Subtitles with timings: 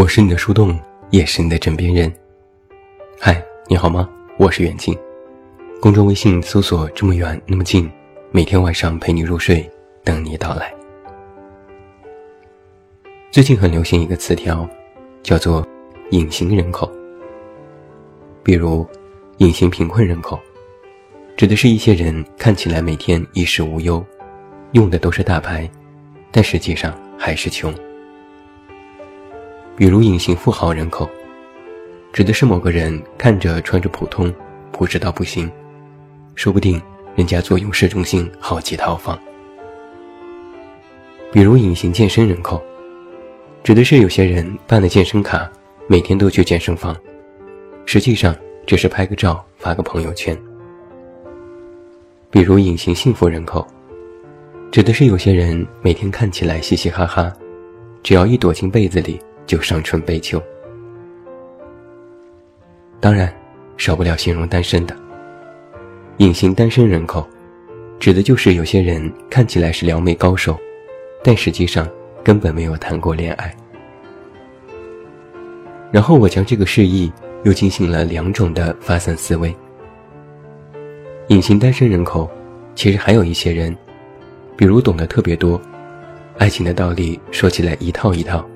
[0.00, 0.80] 我是你的树洞，
[1.10, 2.10] 也是你的枕边人。
[3.18, 4.08] 嗨，你好吗？
[4.38, 4.96] 我是远近。
[5.78, 7.86] 公众微信搜索“这么远那么近”，
[8.32, 9.70] 每天晚上陪你入睡，
[10.02, 10.74] 等你到来。
[13.30, 14.66] 最近很流行一个词条，
[15.22, 15.68] 叫做
[16.12, 16.90] “隐形人口”。
[18.42, 18.88] 比如，
[19.36, 20.40] 隐形贫困人口，
[21.36, 24.02] 指的是一些人看起来每天衣食无忧，
[24.72, 25.70] 用的都是大牌，
[26.30, 27.70] 但实际上还是穷。
[29.80, 31.08] 比如隐形富豪人口，
[32.12, 34.30] 指的是某个人看着穿着普通，
[34.72, 35.50] 朴实到不行，
[36.34, 36.78] 说不定
[37.16, 39.18] 人家坐拥市中心好几套房。
[41.32, 42.62] 比如隐形健身人口，
[43.64, 45.50] 指的是有些人办了健身卡，
[45.86, 46.94] 每天都去健身房，
[47.86, 50.36] 实际上只是拍个照发个朋友圈。
[52.30, 53.66] 比如隐形幸福人口，
[54.70, 57.32] 指的是有些人每天看起来嘻嘻哈哈，
[58.02, 59.18] 只要一躲进被子里。
[59.50, 60.40] 就伤春悲秋。
[63.00, 63.34] 当然，
[63.76, 64.96] 少不了形容单身的。
[66.18, 67.28] 隐形单身人口，
[67.98, 70.56] 指的就是有些人看起来是撩妹高手，
[71.24, 71.88] 但实际上
[72.22, 73.52] 根本没有谈过恋爱。
[75.90, 79.52] 然后我将这个示意又进行了两种的发散思维。
[81.26, 82.30] 隐形单身人口，
[82.76, 83.76] 其实还有一些人，
[84.56, 85.60] 比如懂得特别多，
[86.38, 88.48] 爱情的道理说起来一套一套。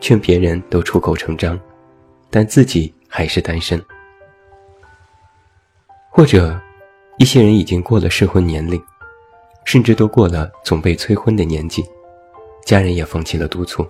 [0.00, 1.58] 劝别人都出口成章，
[2.30, 3.82] 但自己还是单身。
[6.10, 6.60] 或者，
[7.18, 8.82] 一些人已经过了适婚年龄，
[9.64, 11.84] 甚至都过了总被催婚的年纪，
[12.64, 13.86] 家人也放弃了督促。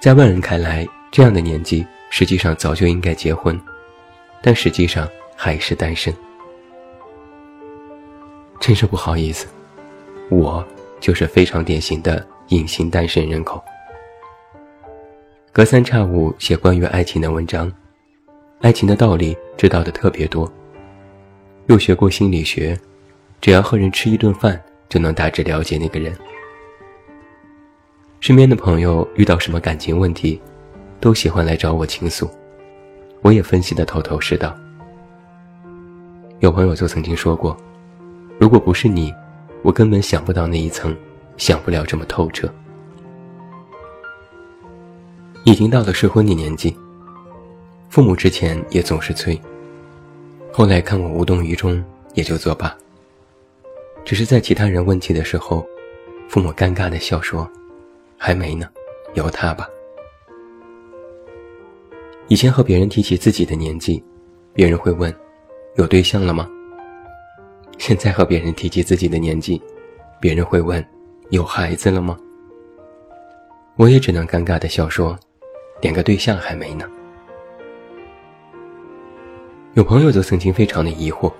[0.00, 3.58] 在外人看来，这样的年纪实际上早就应该结婚，
[4.42, 6.14] 但实际上还是单身。
[8.60, 9.46] 真是不好意思，
[10.30, 10.62] 我
[11.00, 13.62] 就是非常典型的隐形单身人口。
[15.54, 17.72] 隔三差五写关于爱情的文章，
[18.60, 20.52] 爱情的道理知道的特别多。
[21.66, 22.76] 又学过心理学，
[23.40, 26.12] 只要和人吃一顿饭，就能大致了解那个人。
[28.18, 30.42] 身边的朋友遇到什么感情问题，
[30.98, 32.28] 都喜欢来找我倾诉，
[33.22, 34.52] 我也分析的头头是道。
[36.40, 37.56] 有朋友就曾经说过，
[38.40, 39.14] 如果不是你，
[39.62, 40.92] 我根本想不到那一层，
[41.36, 42.52] 想不了这么透彻。
[45.44, 46.74] 已经到了适婚的年纪，
[47.90, 49.38] 父母之前也总是催，
[50.50, 51.84] 后来看我无动于衷，
[52.14, 52.74] 也就作罢。
[54.06, 55.62] 只是在其他人问起的时候，
[56.30, 57.46] 父母尴尬的笑说
[58.16, 58.66] ：“还没呢，
[59.12, 59.68] 由他吧。”
[62.28, 64.02] 以前和别人提起自己的年纪，
[64.54, 65.14] 别人会问
[65.76, 66.48] ：“有对象了吗？”
[67.76, 69.60] 现在和别人提起自己的年纪，
[70.18, 70.82] 别人会问
[71.28, 72.18] ：“有孩子了吗？”
[73.76, 75.14] 我也只能尴尬的笑说。
[75.84, 76.88] 连个对象还没呢。
[79.74, 81.30] 有朋友则曾经非常的疑惑：“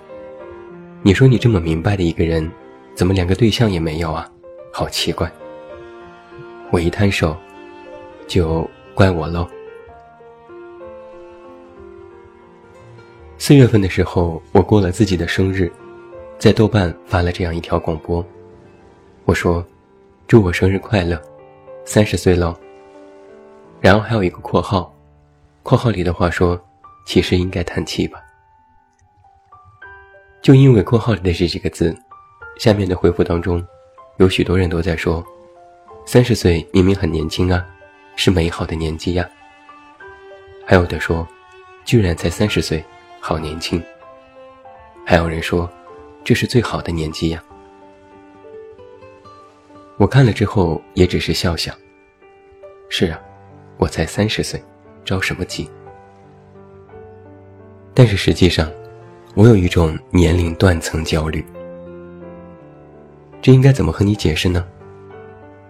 [1.01, 2.47] 你说你这么明白的一个人，
[2.93, 4.29] 怎么连个对象也没有啊？
[4.71, 5.31] 好奇怪。”
[6.69, 7.35] 我一摊手，
[8.27, 9.47] 就怪我喽。
[13.39, 15.71] 四月份的时候，我过了自己的生日，
[16.37, 18.23] 在豆瓣发了这样一条广播，
[19.23, 19.65] 我说
[20.27, 21.19] ：“祝我生日快乐，
[21.83, 22.55] 三十岁喽。”
[23.85, 24.91] 然后还有一个括号，
[25.61, 26.59] 括号里的话说
[27.05, 28.19] ：“其实应该叹气吧。”
[30.41, 31.95] 就因为括号里的这几个字，
[32.57, 33.63] 下面的回复当中，
[34.17, 35.23] 有许多人都在说
[36.03, 37.63] ：“三十岁明明很年轻啊，
[38.15, 39.29] 是美好的年纪呀。”
[40.65, 41.27] 还有的说
[41.85, 42.83] ：“居然才三十岁，
[43.19, 43.79] 好年轻。”
[45.05, 45.69] 还有人说
[46.25, 47.43] ：“这是最好的年纪呀。”
[49.97, 51.71] 我看了之后也只是笑笑。
[52.89, 53.21] 是啊。
[53.77, 54.61] 我才三十岁，
[55.03, 55.69] 着什么急？
[57.93, 58.71] 但是实际上，
[59.35, 61.43] 我有一种年龄断层焦虑。
[63.41, 64.65] 这应该怎么和你解释呢？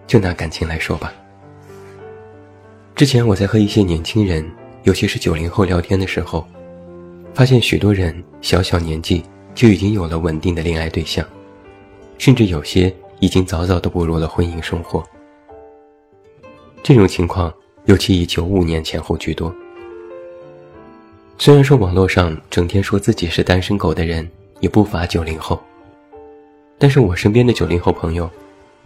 [0.08, 1.14] 就拿感情来说吧。
[2.96, 4.50] 之前我在和一些年轻人，
[4.84, 6.48] 尤其是九零后聊天的时候，
[7.34, 9.24] 发现许多人小小年纪
[9.54, 11.26] 就已经有了稳定的恋爱对象，
[12.18, 15.04] 甚至有些已经早早的步入了婚姻生活。
[16.84, 17.54] 这种情况。
[17.86, 19.54] 尤其以九五年前后居多。
[21.38, 24.28] 虽然说网络上整天说自己是单身狗的人
[24.60, 25.62] 也不乏九零后，
[26.78, 28.30] 但是我身边的九零后朋友，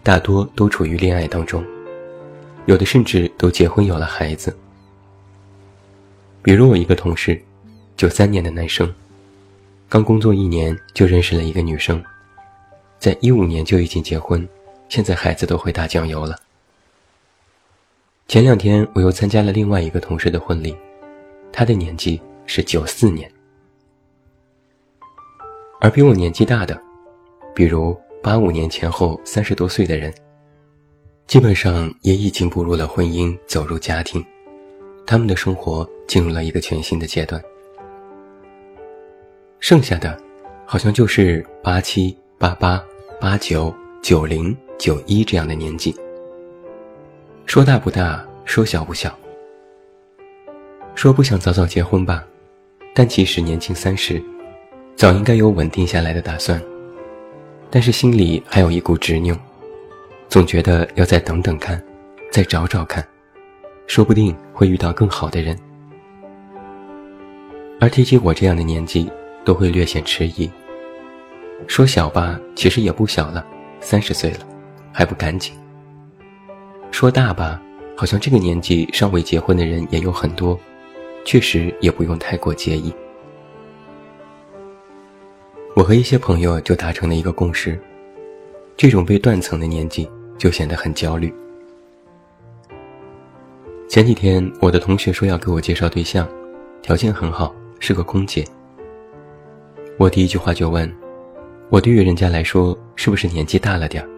[0.03, 1.63] 大多都处于恋爱当中，
[2.65, 4.55] 有的甚至都结婚有了孩子。
[6.41, 7.39] 比如我一个同事，
[7.95, 8.91] 九三年的男生，
[9.87, 12.03] 刚工作一年就认识了一个女生，
[12.97, 14.47] 在一五年就已经结婚，
[14.89, 16.35] 现在孩子都会打酱油了。
[18.29, 20.77] 前两天我又参加了另外一个同事的婚礼，
[21.51, 23.27] 他的年纪是九四年，
[25.81, 26.79] 而比我年纪大的，
[27.55, 30.13] 比如八五年前后三十多岁的人，
[31.25, 34.23] 基本上也已经步入了婚姻，走入家庭，
[35.07, 37.43] 他们的生活进入了一个全新的阶段。
[39.59, 40.15] 剩下的，
[40.67, 42.79] 好像就是八七、八八、
[43.19, 43.73] 八九、
[44.03, 45.95] 九零、九一这样的年纪。
[47.49, 49.11] 说大不大，说小不小。
[50.93, 52.23] 说不想早早结婚吧，
[52.93, 54.21] 但其实年轻三十，
[54.95, 56.61] 早应该有稳定下来的打算。
[57.71, 59.35] 但是心里还有一股执拗，
[60.27, 61.83] 总觉得要再等等看，
[62.31, 63.03] 再找找看，
[63.87, 65.57] 说不定会遇到更好的人。
[67.81, 69.11] 而提起我这样的年纪，
[69.43, 70.47] 都会略显迟疑。
[71.65, 73.43] 说小吧，其实也不小了，
[73.81, 74.45] 三十岁了，
[74.93, 75.58] 还不赶紧。
[76.91, 77.61] 说大吧，
[77.95, 80.59] 好像这个年纪尚未结婚的人也有很多，
[81.23, 82.93] 确实也不用太过介意。
[85.75, 87.79] 我和一些朋友就达成了一个共识：
[88.75, 91.33] 这种被断层的年纪就显得很焦虑。
[93.87, 96.27] 前几天我的同学说要给我介绍对象，
[96.81, 98.43] 条件很好，是个空姐。
[99.97, 100.93] 我第一句话就问：
[101.69, 104.09] 我对于人家来说是不是年纪大了点儿？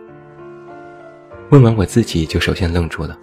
[1.52, 3.18] 问完我自己，就首先愣住了。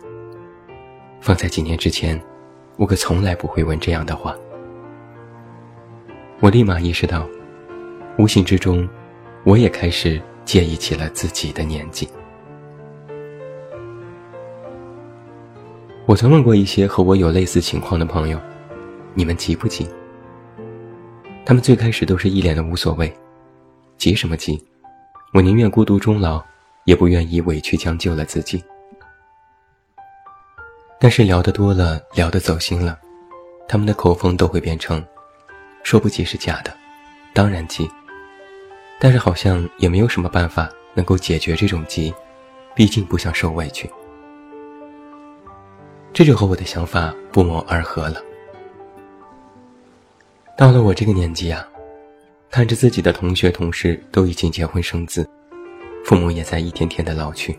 [1.18, 2.20] 放在几年之前，
[2.76, 4.36] 我可从来不会问这样的话。
[6.40, 7.26] 我立马意识到，
[8.18, 8.86] 无形之中，
[9.44, 12.06] 我也开始介意起了自己的年纪。
[16.04, 18.38] 我曾问过一些和我有类似情况的朋友
[19.14, 19.88] ：“你们急不急？”
[21.46, 23.10] 他们最开始都是一脸的无所谓，
[23.96, 24.62] 急什么急？
[25.32, 26.44] 我宁愿孤独终老。
[26.88, 28.64] 也不愿意委屈将就了自己，
[30.98, 32.98] 但是聊得多了，聊得走心了，
[33.68, 35.04] 他们的口风都会变成：
[35.82, 36.74] 说不急是假的，
[37.34, 37.86] 当然急。
[38.98, 42.10] 但是好像也没有什么办法能够解决这种急，
[42.74, 43.86] 毕竟不想受委屈。
[46.14, 48.22] 这就和我的想法不谋而合了。
[50.56, 51.68] 到了我这个年纪啊，
[52.50, 55.28] 看着自己的同学同事都已经结婚生子。
[56.08, 57.54] 父母也在一天天的老去。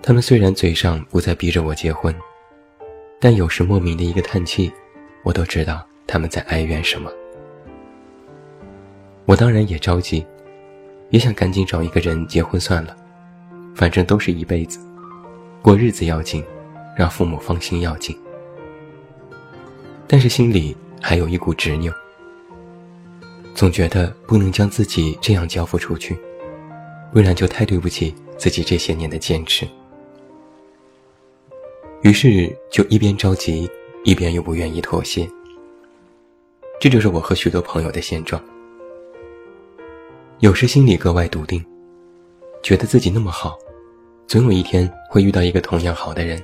[0.00, 2.14] 他们虽然嘴上不再逼着我结婚，
[3.20, 4.72] 但有时莫名的一个叹气，
[5.22, 7.12] 我都知道他们在哀怨什么。
[9.26, 10.24] 我当然也着急，
[11.10, 12.96] 也想赶紧找一个人结婚算了，
[13.74, 14.80] 反正都是一辈子，
[15.60, 16.42] 过日子要紧，
[16.96, 18.18] 让父母放心要紧。
[20.06, 21.92] 但是心里还有一股执拗，
[23.54, 26.18] 总觉得不能将自己这样交付出去。
[27.14, 29.64] 不然就太对不起自己这些年的坚持。
[32.02, 33.70] 于是就一边着急，
[34.02, 35.26] 一边又不愿意妥协。
[36.80, 38.42] 这就是我和许多朋友的现状。
[40.40, 41.64] 有时心里格外笃定，
[42.64, 43.56] 觉得自己那么好，
[44.26, 46.42] 总有一天会遇到一个同样好的人，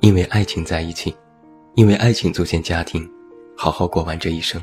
[0.00, 1.14] 因为爱情在一起，
[1.74, 3.06] 因为爱情组建家庭，
[3.54, 4.60] 好好过完这一生。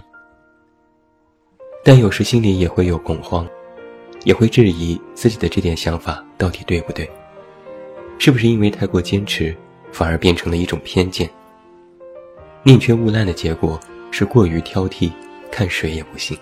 [1.83, 3.47] 但有时心里也会有恐慌。
[4.25, 7.10] 也会质疑自己的这点想法到底对不对？
[8.17, 9.55] 是不是因为太过坚持，
[9.91, 11.29] 反而变成了一种偏见？
[12.63, 13.79] 宁缺毋滥的结果
[14.10, 15.12] 是过于挑剔，
[15.51, 16.38] 看谁也不行。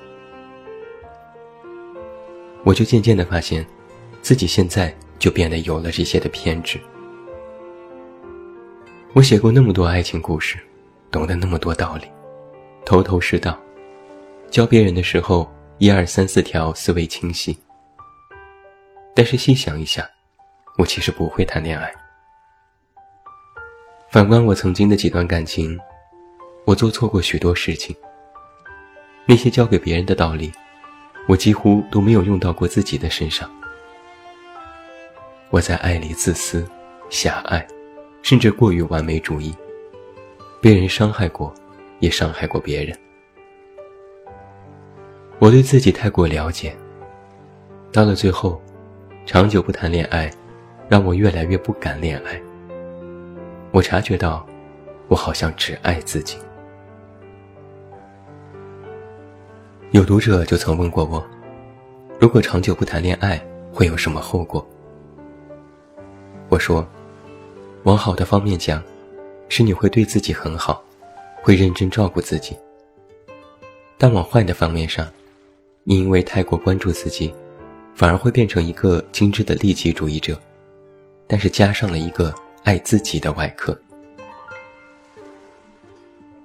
[2.64, 3.66] 我就渐渐的发现，
[4.22, 6.80] 自己现在就变得有了这些的偏执。
[9.12, 10.58] 我写过那么多爱情故事，
[11.12, 12.06] 懂得那么多道理，
[12.86, 13.60] 头头是道，
[14.50, 17.58] 教别人的时候一二三四条思维清晰。
[19.16, 20.10] 但是细想一下，
[20.78, 21.94] 我其实不会谈恋爱。
[24.10, 25.80] 反观我曾经的几段感情，
[26.66, 27.96] 我做错过许多事情。
[29.26, 30.52] 那些教给别人的道理，
[31.28, 33.50] 我几乎都没有用到过自己的身上。
[35.50, 36.68] 我在爱里自私、
[37.10, 37.66] 狭隘，
[38.24, 39.56] 甚至过于完美主义，
[40.60, 41.54] 被人伤害过，
[42.00, 42.98] 也伤害过别人。
[45.40, 46.76] 我对自己太过了解，
[47.92, 48.60] 到了最后。
[49.26, 50.30] 长久不谈恋爱，
[50.90, 52.42] 让我越来越不敢恋爱。
[53.72, 54.46] 我察觉到，
[55.08, 56.38] 我好像只爱自己。
[59.92, 61.26] 有读者就曾问过我，
[62.20, 64.66] 如果长久不谈恋爱，会有什么后果？
[66.50, 66.86] 我说，
[67.84, 68.84] 往好的方面讲，
[69.48, 70.84] 是你会对自己很好，
[71.42, 72.56] 会认真照顾自己；
[73.98, 75.08] 但往坏的方面上，
[75.86, 77.34] 你因为太过关注自己。
[77.96, 80.40] 反而会变成一个精致的利己主义者，
[81.28, 82.34] 但是加上了一个
[82.64, 83.80] 爱自己的外壳。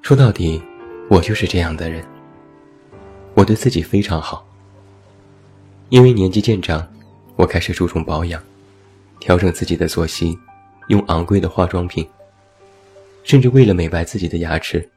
[0.02, 0.62] 说到底，
[1.08, 2.04] 我就是这样的人。
[3.34, 4.46] 我对自己非常好，
[5.90, 6.86] 因为年纪渐长，
[7.36, 8.42] 我开始注重保养，
[9.20, 10.36] 调整自己的作息，
[10.88, 12.08] 用昂贵的化妆品，
[13.22, 14.88] 甚至为了美白自己的牙齿，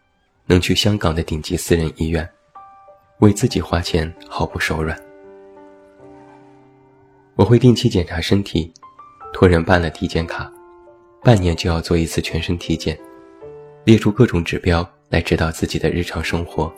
[0.47, 2.27] 能去香港的顶级私人医院，
[3.19, 5.10] 为自己花钱毫不手软。
[7.41, 8.71] 我会定期检查身体，
[9.33, 10.47] 托人办了体检卡，
[11.23, 12.95] 半年就要做一次全身体检，
[13.83, 16.71] 列出各种指标来指导自己的日常生活。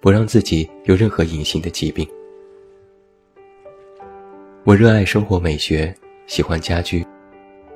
[0.00, 2.08] 不让自己有任何隐形的疾病。
[4.62, 5.92] 我热爱生活美学，
[6.28, 7.04] 喜欢家居，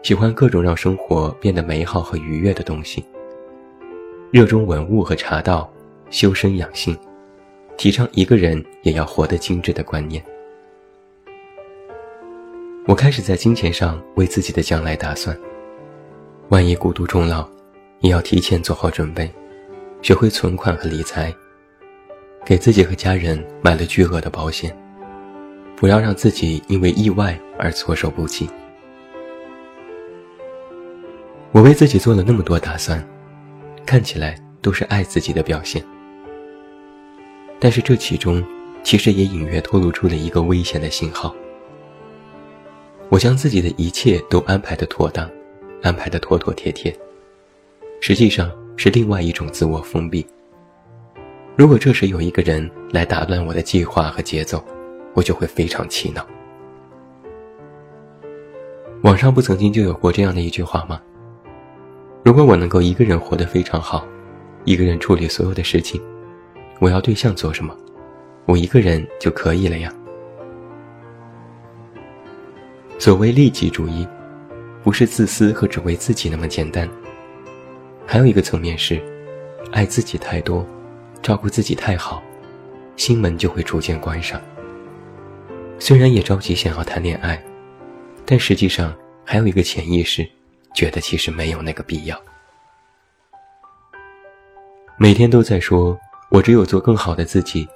[0.05, 3.05] 喜欢各种让生活变得美好和愉悦的东西。
[4.31, 5.69] 热衷文物和茶道，
[6.11, 6.97] 修身养性，
[7.77, 10.25] 提倡一个人也要活得精致的观念。
[12.87, 15.37] 我开始在金钱上为自己的将来打算，
[16.51, 17.45] 万一孤独终老，
[17.99, 19.29] 也要提前做好准备，
[20.03, 21.35] 学会存款和理财。
[22.45, 24.73] 给自己和家人买了巨额的保险，
[25.75, 28.49] 不要让自己因为意外而措手不及。
[31.51, 33.05] 我为自己做了那么多打算，
[33.85, 35.85] 看起来都是爱自己的表现，
[37.59, 38.45] 但是这其中
[38.85, 41.35] 其实也隐约透露出了一个危险的信号。
[43.09, 45.31] 我将自己的一切都安排的妥当，
[45.83, 46.95] 安排的妥妥帖帖，
[48.01, 50.27] 实际上是另外一种自我封闭。
[51.55, 54.63] 如果这时有一个人来打乱我的计划和节奏，
[55.15, 56.27] 我就会非常气恼。
[59.03, 61.01] 网上不曾经就有过这样的一句话吗？
[62.25, 64.05] 如果我能够一个人活得非常好，
[64.65, 66.03] 一个人处理所有的事情，
[66.81, 67.75] 我要对象做什么？
[68.47, 69.93] 我一个人就可以了呀。
[72.99, 74.07] 所谓利己主义，
[74.83, 76.89] 不是自私和只为自己那么简单，
[78.07, 79.01] 还有一个层面是，
[79.71, 80.67] 爱自己太多。
[81.23, 82.23] 照顾自己太好，
[82.97, 84.41] 心门就会逐渐关上。
[85.79, 87.43] 虽然也着急想要谈恋爱，
[88.25, 90.27] 但实际上还有一个潜意识，
[90.73, 92.17] 觉得其实没有那个必要。
[94.97, 95.99] 每天都在说，
[96.31, 97.67] 我只有做更好的自己，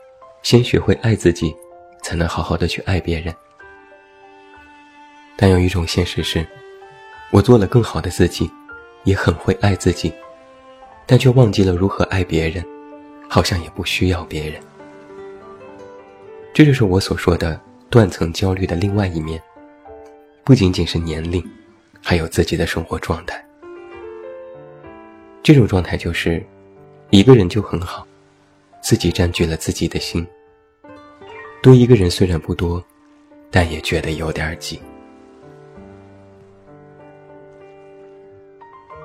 [0.43, 1.53] 先学会爱自己，
[2.05, 3.35] 才能好好的去爱别人。
[5.41, 6.47] 但有一种现实是，
[7.31, 8.51] 我做了更好的自己，
[9.05, 10.13] 也很会爱自己，
[11.07, 12.63] 但却忘记了如何爱别人。
[13.33, 14.61] 好像也不需要别人，
[16.53, 19.41] 这就是我所说的断层焦虑的另外一面。
[20.43, 21.41] 不仅仅是年龄，
[22.03, 23.41] 还有自己的生活状态。
[25.45, 26.45] 这种状态就是，
[27.11, 28.05] 一个人就很好，
[28.83, 30.27] 自己占据了自己的心。
[31.63, 32.85] 多一个人虽然不多，
[33.49, 34.81] 但也觉得有点挤。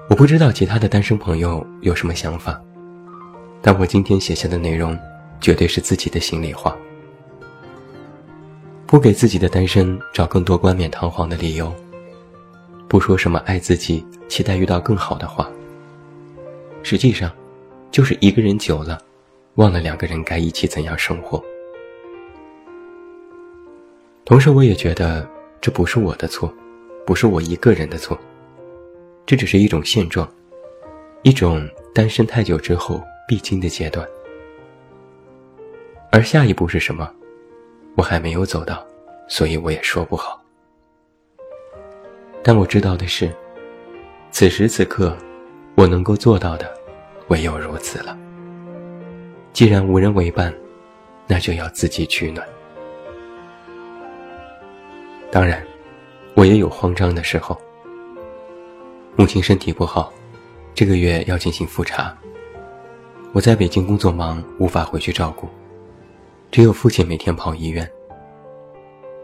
[0.07, 2.61] 我不知道其他的单身朋友有什么想法。
[3.59, 4.97] 但我今天写下的内容，
[5.41, 6.77] 绝对是自己的心里话，
[8.85, 11.73] 不给自己的单身找更多冠冕堂皇的理由，
[12.87, 15.49] 不说什么爱自己、期待遇到更好的话。
[16.83, 17.31] 实际上，
[17.89, 19.01] 就是一个人久了，
[19.55, 21.43] 忘了两个人该一起怎样生活。
[24.23, 25.27] 同时，我也觉得
[25.59, 26.53] 这不是我的错，
[27.07, 28.15] 不是我一个人的错，
[29.25, 30.29] 这只是一种现状，
[31.23, 33.01] 一种单身太久之后。
[33.27, 34.07] 必经的阶段，
[36.11, 37.11] 而下一步是什么，
[37.97, 38.85] 我还没有走到，
[39.27, 40.39] 所以我也说不好。
[42.43, 43.35] 但我知道的是，
[44.29, 45.17] 此时此刻，
[45.73, 46.71] 我能够做到的，
[47.29, 48.15] 唯有如此了。
[49.53, 50.53] 既然无人为伴，
[51.25, 52.47] 那就要自己取暖。
[55.31, 55.65] 当然，
[56.35, 57.59] 我也有慌张的时候。
[59.17, 60.11] 母亲身体不好，
[60.73, 62.13] 这个月要进行复查。
[63.31, 65.47] 我在北京工作忙，无法回去照顾，
[66.51, 67.89] 只有父亲每天跑医院。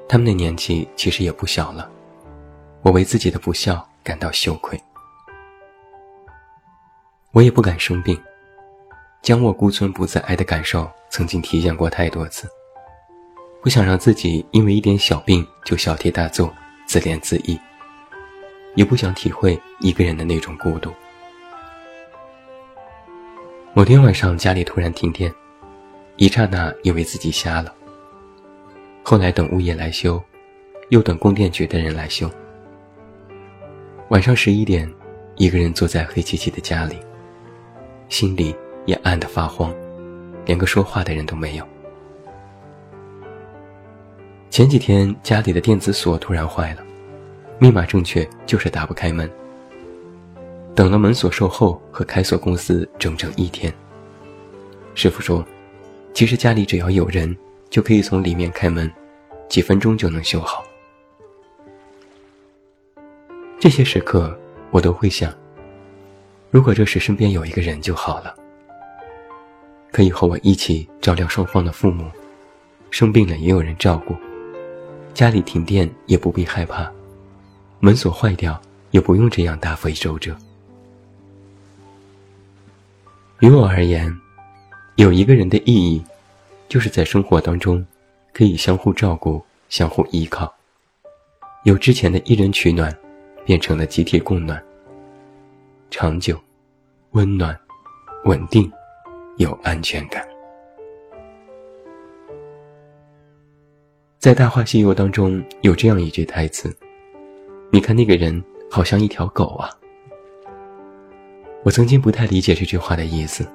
[0.07, 1.91] 他们的年纪其实也不小了，
[2.83, 4.81] 我为自己的不孝感到羞愧。
[7.31, 8.17] 我也不敢生病，
[9.21, 12.47] 将我孤村不自爱的感受曾经体验过太多次，
[13.61, 16.53] 不想让自己因为一点小病就小题大做、
[16.85, 17.59] 自怜自艾，
[18.75, 20.91] 也不想体会一个人的那种孤独。
[23.73, 25.33] 某天晚上，家里突然停电，
[26.17, 27.73] 一刹那以为自己瞎了。
[29.03, 30.21] 后来等物业来修，
[30.89, 32.29] 又等供电局的人来修。
[34.09, 34.91] 晚上十一点，
[35.37, 36.97] 一个人坐在黑漆漆的家里，
[38.09, 38.53] 心里
[38.85, 39.73] 也暗得发慌，
[40.45, 41.65] 连个说话的人都没有。
[44.49, 46.83] 前几天家里的电子锁突然坏了，
[47.61, 49.29] 密码正确就是打不开门，
[50.73, 53.71] 等了门锁售后和开锁公司整整一天。
[54.95, 55.45] 师傅说，
[56.11, 57.37] 其实家里只要有人，
[57.69, 58.91] 就可以从里面开门，
[59.47, 60.63] 几分钟就能修好。
[63.59, 64.35] 这些时刻，
[64.71, 65.31] 我都会想，
[66.49, 68.35] 如果这时身边有一个人就好了，
[69.91, 72.09] 可以和我一起照料双方的父母，
[72.89, 74.15] 生病了也有人照顾，
[75.13, 76.91] 家里停电也不必害怕，
[77.83, 78.61] 门锁坏掉
[78.91, 80.37] 也不用这样大费周折。
[83.39, 84.15] 于我而言，
[84.97, 86.03] 有一个人的意义，
[86.69, 87.83] 就是在生活当中，
[88.33, 90.53] 可以相互照顾、相互依靠。
[91.63, 92.95] 由之前的一人取暖，
[93.45, 94.63] 变成了集体供暖。
[95.89, 96.39] 长久、
[97.11, 97.59] 温暖、
[98.25, 98.71] 稳定，
[99.37, 100.23] 有安全感。
[104.19, 106.71] 在《大话西游》当中有这样一句台词
[107.71, 109.69] ：“你看那个人，好像一条狗啊。”
[111.63, 113.47] 我曾经不太理解这句话的意思，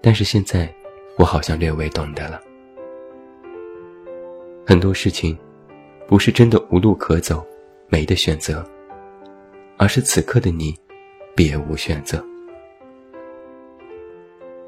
[0.00, 0.72] 但是现在，
[1.18, 2.40] 我好像略微懂得了。
[4.64, 5.36] 很多事情，
[6.06, 7.44] 不是真的无路可走，
[7.88, 8.64] 没得选择，
[9.76, 10.74] 而是此刻的你，
[11.34, 12.24] 别无选择。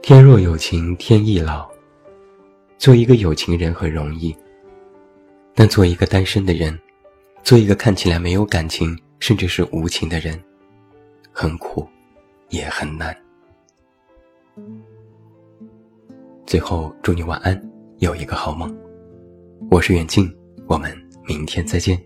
[0.03, 1.67] 天若有情天亦老，
[2.77, 4.37] 做一个有情人很容易，
[5.55, 6.77] 但做一个单身的人，
[7.45, 10.43] 做一个看起来没有感情，甚至是无情的人，
[11.31, 11.87] 很苦。
[12.51, 13.17] 也很难。
[16.47, 17.61] 最后，祝你晚安，
[17.99, 18.73] 有一个好梦。
[19.71, 20.33] 我是远近，
[20.67, 22.01] 我们明天再见。